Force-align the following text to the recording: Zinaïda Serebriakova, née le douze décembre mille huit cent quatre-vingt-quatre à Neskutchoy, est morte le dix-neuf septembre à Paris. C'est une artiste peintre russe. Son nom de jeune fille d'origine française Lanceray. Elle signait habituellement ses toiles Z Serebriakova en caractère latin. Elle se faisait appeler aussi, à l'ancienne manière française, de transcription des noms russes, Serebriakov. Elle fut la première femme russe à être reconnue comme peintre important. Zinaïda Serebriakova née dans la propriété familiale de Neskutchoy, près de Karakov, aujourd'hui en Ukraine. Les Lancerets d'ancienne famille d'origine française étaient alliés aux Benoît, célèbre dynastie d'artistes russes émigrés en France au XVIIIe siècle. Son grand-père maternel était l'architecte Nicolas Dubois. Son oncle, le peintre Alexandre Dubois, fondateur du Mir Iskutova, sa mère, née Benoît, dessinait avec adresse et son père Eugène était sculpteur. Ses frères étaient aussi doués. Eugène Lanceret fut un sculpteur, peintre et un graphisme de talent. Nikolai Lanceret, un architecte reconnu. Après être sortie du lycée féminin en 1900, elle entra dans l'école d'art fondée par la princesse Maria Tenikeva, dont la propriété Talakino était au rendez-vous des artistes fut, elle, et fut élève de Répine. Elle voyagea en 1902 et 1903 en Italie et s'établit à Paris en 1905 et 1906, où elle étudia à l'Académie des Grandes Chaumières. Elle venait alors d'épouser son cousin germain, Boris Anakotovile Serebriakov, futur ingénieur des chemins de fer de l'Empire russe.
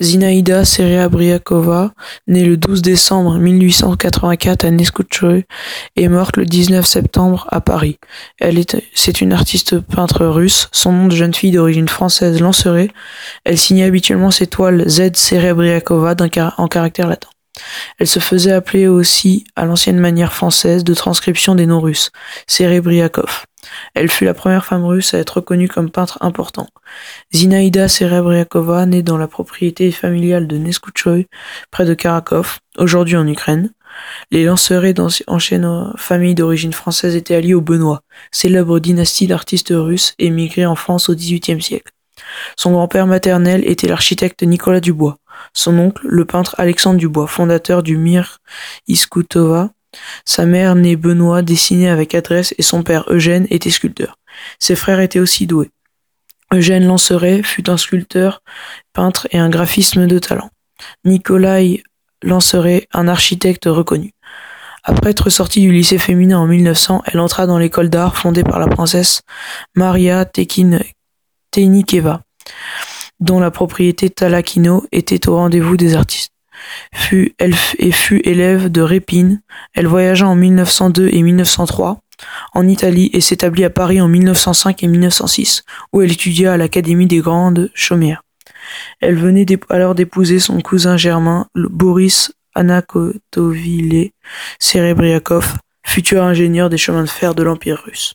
Zinaïda 0.00 0.64
Serebriakova, 0.64 1.92
née 2.26 2.44
le 2.44 2.56
douze 2.56 2.80
décembre 2.80 3.38
mille 3.38 3.62
huit 3.62 3.72
cent 3.72 3.96
quatre-vingt-quatre 3.96 4.64
à 4.64 4.70
Neskutchoy, 4.70 5.44
est 5.96 6.08
morte 6.08 6.36
le 6.38 6.46
dix-neuf 6.46 6.86
septembre 6.86 7.46
à 7.50 7.60
Paris. 7.60 7.98
C'est 8.94 9.20
une 9.20 9.32
artiste 9.32 9.78
peintre 9.80 10.24
russe. 10.24 10.68
Son 10.72 10.92
nom 10.92 11.06
de 11.08 11.14
jeune 11.14 11.34
fille 11.34 11.52
d'origine 11.52 11.88
française 11.88 12.40
Lanceray. 12.40 12.90
Elle 13.44 13.58
signait 13.58 13.84
habituellement 13.84 14.30
ses 14.30 14.46
toiles 14.46 14.88
Z 14.88 15.16
Serebriakova 15.16 16.14
en 16.56 16.68
caractère 16.68 17.06
latin. 17.06 17.28
Elle 17.98 18.06
se 18.06 18.18
faisait 18.18 18.52
appeler 18.52 18.88
aussi, 18.88 19.44
à 19.56 19.64
l'ancienne 19.64 19.98
manière 19.98 20.32
française, 20.32 20.84
de 20.84 20.94
transcription 20.94 21.54
des 21.54 21.66
noms 21.66 21.80
russes, 21.80 22.10
Serebriakov. 22.46 23.44
Elle 23.94 24.10
fut 24.10 24.24
la 24.24 24.34
première 24.34 24.64
femme 24.64 24.84
russe 24.84 25.14
à 25.14 25.18
être 25.18 25.36
reconnue 25.36 25.68
comme 25.68 25.90
peintre 25.90 26.18
important. 26.20 26.66
Zinaïda 27.34 27.88
Serebriakova 27.88 28.86
née 28.86 29.02
dans 29.02 29.18
la 29.18 29.28
propriété 29.28 29.90
familiale 29.92 30.46
de 30.46 30.56
Neskutchoy, 30.56 31.26
près 31.70 31.84
de 31.84 31.94
Karakov, 31.94 32.58
aujourd'hui 32.78 33.16
en 33.16 33.26
Ukraine. 33.26 33.70
Les 34.30 34.44
Lancerets 34.44 34.94
d'ancienne 34.94 35.92
famille 35.96 36.34
d'origine 36.34 36.72
française 36.72 37.16
étaient 37.16 37.34
alliés 37.34 37.54
aux 37.54 37.60
Benoît, 37.60 38.02
célèbre 38.30 38.78
dynastie 38.78 39.26
d'artistes 39.26 39.74
russes 39.74 40.14
émigrés 40.18 40.66
en 40.66 40.76
France 40.76 41.08
au 41.08 41.14
XVIIIe 41.14 41.60
siècle. 41.60 41.92
Son 42.56 42.72
grand-père 42.72 43.06
maternel 43.06 43.62
était 43.66 43.88
l'architecte 43.88 44.42
Nicolas 44.42 44.80
Dubois. 44.80 45.16
Son 45.52 45.78
oncle, 45.78 46.06
le 46.06 46.24
peintre 46.24 46.54
Alexandre 46.58 46.98
Dubois, 46.98 47.26
fondateur 47.26 47.82
du 47.82 47.96
Mir 47.96 48.38
Iskutova, 48.88 49.70
sa 50.24 50.46
mère, 50.46 50.74
née 50.74 50.96
Benoît, 50.96 51.42
dessinait 51.42 51.88
avec 51.88 52.14
adresse 52.14 52.54
et 52.58 52.62
son 52.62 52.82
père 52.82 53.04
Eugène 53.08 53.46
était 53.50 53.70
sculpteur. 53.70 54.16
Ses 54.58 54.76
frères 54.76 55.00
étaient 55.00 55.18
aussi 55.18 55.46
doués. 55.46 55.70
Eugène 56.52 56.86
Lanceret 56.86 57.42
fut 57.42 57.70
un 57.70 57.76
sculpteur, 57.76 58.42
peintre 58.92 59.28
et 59.30 59.38
un 59.38 59.48
graphisme 59.48 60.06
de 60.06 60.18
talent. 60.18 60.50
Nikolai 61.04 61.82
Lanceret, 62.22 62.88
un 62.92 63.08
architecte 63.08 63.66
reconnu. 63.66 64.12
Après 64.82 65.10
être 65.10 65.30
sortie 65.30 65.60
du 65.60 65.72
lycée 65.72 65.98
féminin 65.98 66.38
en 66.38 66.46
1900, 66.46 67.02
elle 67.06 67.20
entra 67.20 67.46
dans 67.46 67.58
l'école 67.58 67.90
d'art 67.90 68.16
fondée 68.16 68.44
par 68.44 68.58
la 68.58 68.66
princesse 68.66 69.22
Maria 69.74 70.24
Tenikeva, 71.50 72.22
dont 73.20 73.40
la 73.40 73.50
propriété 73.50 74.10
Talakino 74.10 74.84
était 74.92 75.28
au 75.28 75.36
rendez-vous 75.36 75.76
des 75.76 75.94
artistes 75.94 76.32
fut, 76.92 77.34
elle, 77.38 77.54
et 77.78 77.92
fut 77.92 78.20
élève 78.24 78.70
de 78.70 78.80
Répine. 78.80 79.42
Elle 79.74 79.86
voyagea 79.86 80.26
en 80.26 80.36
1902 80.36 81.08
et 81.12 81.22
1903 81.22 82.00
en 82.52 82.68
Italie 82.68 83.10
et 83.14 83.20
s'établit 83.20 83.64
à 83.64 83.70
Paris 83.70 84.00
en 84.00 84.08
1905 84.08 84.82
et 84.82 84.86
1906, 84.88 85.64
où 85.92 86.02
elle 86.02 86.12
étudia 86.12 86.52
à 86.52 86.56
l'Académie 86.56 87.06
des 87.06 87.18
Grandes 87.20 87.70
Chaumières. 87.74 88.22
Elle 89.00 89.16
venait 89.16 89.46
alors 89.70 89.94
d'épouser 89.94 90.38
son 90.38 90.60
cousin 90.60 90.96
germain, 90.96 91.46
Boris 91.54 92.32
Anakotovile 92.54 94.10
Serebriakov, 94.58 95.56
futur 95.86 96.22
ingénieur 96.22 96.68
des 96.68 96.76
chemins 96.76 97.04
de 97.04 97.08
fer 97.08 97.34
de 97.34 97.42
l'Empire 97.42 97.82
russe. 97.84 98.14